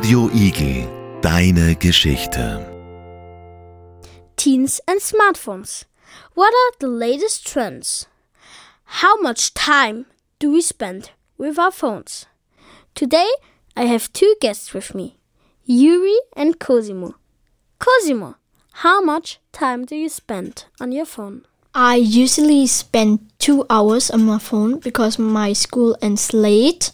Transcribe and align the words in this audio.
Radio 0.00 0.30
Igel, 0.32 1.20
deine 1.20 1.74
Geschichte. 1.74 2.64
Teens 4.34 4.80
and 4.88 4.98
smartphones. 4.98 5.84
What 6.32 6.54
are 6.54 6.72
the 6.78 6.88
latest 6.88 7.46
trends? 7.46 8.06
How 8.84 9.20
much 9.20 9.52
time 9.52 10.06
do 10.38 10.52
we 10.52 10.62
spend 10.62 11.10
with 11.36 11.58
our 11.58 11.70
phones? 11.70 12.24
Today 12.94 13.28
I 13.76 13.84
have 13.84 14.10
two 14.14 14.36
guests 14.40 14.72
with 14.72 14.94
me, 14.94 15.18
Yuri 15.66 16.18
and 16.34 16.58
Cosimo. 16.58 17.16
Cosimo, 17.78 18.36
how 18.80 19.02
much 19.02 19.38
time 19.52 19.84
do 19.84 19.96
you 19.96 20.08
spend 20.08 20.64
on 20.80 20.92
your 20.92 21.04
phone? 21.04 21.44
I 21.74 21.96
usually 21.96 22.66
spend 22.68 23.18
two 23.38 23.66
hours 23.68 24.10
on 24.10 24.24
my 24.24 24.38
phone 24.38 24.78
because 24.78 25.18
my 25.18 25.52
school 25.52 25.94
ends 26.00 26.32
late 26.32 26.90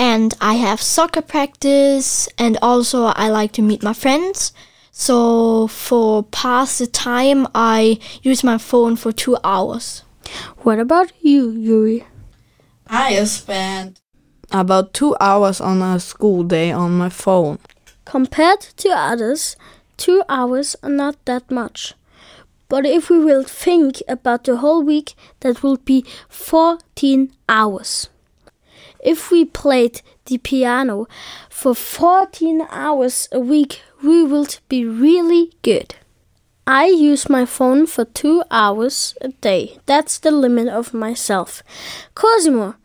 and 0.00 0.32
I 0.40 0.54
have 0.54 0.80
soccer 0.80 1.20
practice 1.20 2.26
and 2.38 2.56
also 2.62 3.12
I 3.16 3.28
like 3.28 3.52
to 3.52 3.62
meet 3.62 3.82
my 3.82 3.92
friends. 3.92 4.54
So 4.92 5.66
for 5.66 6.22
past 6.22 6.78
the 6.78 6.86
time 6.86 7.46
I 7.54 7.98
use 8.22 8.42
my 8.42 8.56
phone 8.56 8.96
for 8.96 9.12
two 9.12 9.36
hours. 9.44 10.02
What 10.62 10.78
about 10.78 11.12
you, 11.20 11.50
Yuri? 11.50 12.06
I 12.86 13.22
spend 13.24 14.00
about 14.50 14.94
two 14.94 15.14
hours 15.20 15.60
on 15.60 15.82
a 15.82 16.00
school 16.00 16.44
day 16.44 16.72
on 16.72 16.96
my 16.96 17.10
phone. 17.10 17.58
Compared 18.06 18.60
to 18.78 18.88
others, 18.88 19.54
two 19.98 20.22
hours 20.30 20.76
are 20.82 20.88
not 20.88 21.22
that 21.26 21.50
much. 21.50 21.92
But 22.70 22.86
if 22.86 23.10
we 23.10 23.18
will 23.18 23.44
think 23.44 24.02
about 24.08 24.44
the 24.44 24.56
whole 24.56 24.82
week, 24.82 25.12
that 25.40 25.62
will 25.62 25.76
be 25.76 26.06
14 26.30 27.32
hours. 27.50 28.08
If 29.02 29.30
we 29.30 29.44
played 29.44 30.02
the 30.26 30.38
piano 30.38 31.06
for 31.48 31.74
14 31.74 32.66
hours 32.70 33.28
a 33.32 33.40
week, 33.40 33.82
we 34.02 34.22
would 34.24 34.58
be 34.68 34.84
really 34.84 35.52
good. 35.62 35.94
I 36.66 36.86
use 36.86 37.28
my 37.28 37.46
phone 37.46 37.86
for 37.86 38.04
two 38.04 38.44
hours 38.50 39.16
a 39.20 39.28
day. 39.28 39.78
That's 39.86 40.18
the 40.18 40.30
limit 40.30 40.68
of 40.68 40.94
myself. 40.94 41.62
Cosimo, 42.14 42.76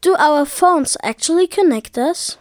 do 0.00 0.14
our 0.14 0.44
phones 0.44 0.96
actually 1.02 1.46
connect 1.46 1.98
us? 1.98 2.38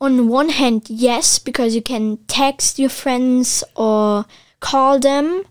On 0.00 0.28
one 0.28 0.48
hand, 0.48 0.88
yes, 0.88 1.38
because 1.38 1.74
you 1.74 1.82
can 1.82 2.18
text 2.26 2.78
your 2.78 2.88
friends 2.88 3.62
or 3.76 4.24
call 4.60 4.98
them. 4.98 5.44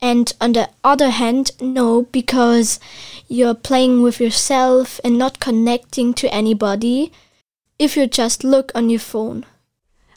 And 0.00 0.32
on 0.40 0.52
the 0.52 0.70
other 0.84 1.10
hand, 1.10 1.50
no, 1.60 2.02
because 2.02 2.78
you're 3.26 3.54
playing 3.54 4.02
with 4.02 4.20
yourself 4.20 5.00
and 5.02 5.18
not 5.18 5.40
connecting 5.40 6.14
to 6.14 6.32
anybody 6.32 7.12
if 7.78 7.96
you 7.96 8.06
just 8.06 8.44
look 8.44 8.70
on 8.74 8.90
your 8.90 9.00
phone. 9.00 9.44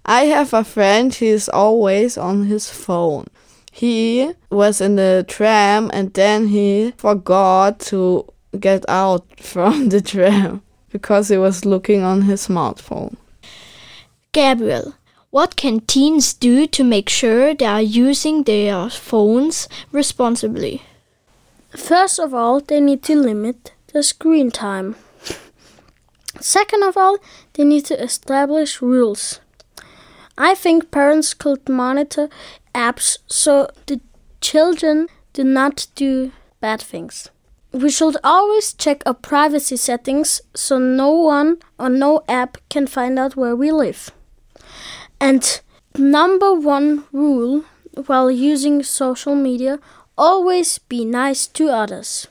I 0.05 0.25
have 0.25 0.53
a 0.53 0.63
friend, 0.63 1.13
he 1.13 1.27
is 1.27 1.49
always 1.49 2.17
on 2.17 2.45
his 2.45 2.69
phone. 2.69 3.27
He 3.71 4.33
was 4.49 4.81
in 4.81 4.95
the 4.95 5.25
tram 5.27 5.89
and 5.93 6.13
then 6.13 6.47
he 6.47 6.93
forgot 6.97 7.79
to 7.91 8.27
get 8.59 8.83
out 8.89 9.25
from 9.39 9.89
the 9.89 10.01
tram 10.01 10.61
because 10.89 11.29
he 11.29 11.37
was 11.37 11.65
looking 11.65 12.03
on 12.03 12.23
his 12.23 12.47
smartphone. 12.47 13.15
Gabriel, 14.33 14.93
what 15.31 15.55
can 15.55 15.79
teens 15.79 16.33
do 16.33 16.67
to 16.67 16.83
make 16.83 17.09
sure 17.09 17.53
they 17.53 17.65
are 17.65 17.81
using 17.81 18.43
their 18.43 18.89
phones 18.89 19.69
responsibly? 19.91 20.83
First 21.69 22.19
of 22.19 22.33
all, 22.33 22.59
they 22.59 22.81
need 22.81 23.01
to 23.03 23.15
limit 23.15 23.71
the 23.93 24.03
screen 24.03 24.51
time. 24.51 24.95
Second 26.39 26.83
of 26.83 26.97
all, 26.97 27.17
they 27.53 27.63
need 27.63 27.85
to 27.85 28.03
establish 28.03 28.81
rules. 28.81 29.39
I 30.37 30.53
think 30.53 30.91
parents 30.91 31.33
could 31.33 31.67
monitor 31.69 32.29
apps 32.75 33.19
so 33.27 33.69
the 33.85 34.01
children 34.41 35.07
do 35.33 35.43
not 35.45 35.87
do 35.95 36.31
bad 36.59 36.81
things. 36.81 37.29
We 37.71 37.89
should 37.89 38.17
always 38.21 38.73
check 38.73 39.01
our 39.05 39.13
privacy 39.13 39.77
settings 39.77 40.41
so 40.53 40.77
no 40.77 41.11
one 41.11 41.59
or 41.79 41.87
no 41.87 42.23
app 42.27 42.57
can 42.69 42.85
find 42.85 43.17
out 43.17 43.37
where 43.37 43.55
we 43.55 43.71
live. 43.71 44.11
And 45.21 45.61
number 45.97 46.51
one 46.53 47.03
rule 47.13 47.63
while 48.07 48.31
using 48.31 48.81
social 48.81 49.35
media 49.35 49.77
always 50.17 50.79
be 50.79 51.05
nice 51.05 51.45
to 51.47 51.69
others. 51.69 52.27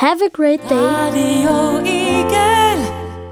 Have 0.00 0.22
a 0.22 0.30
great 0.30 0.62
day. 0.68 0.86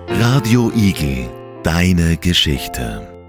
Radio 0.09 0.71
Igel, 0.75 1.62
deine 1.62 2.17
Geschichte. 2.17 3.19